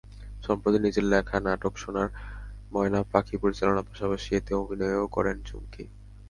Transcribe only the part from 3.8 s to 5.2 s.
পাশাপাশি এতে অভিনয়ও